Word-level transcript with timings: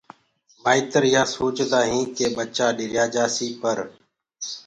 مآئيتر 0.63 1.03
يآ 1.15 1.23
سوچدآ 1.35 1.81
هين 1.89 2.05
ڪي 2.15 2.25
ٻچآ 2.35 2.67
ڏريآ 2.77 3.05
جآسي 3.15 3.47
پر 3.61 3.77